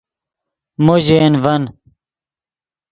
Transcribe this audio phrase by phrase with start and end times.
[0.83, 1.63] مو ژے ین ڤن